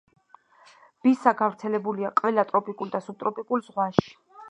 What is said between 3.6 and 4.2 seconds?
ზღვაში.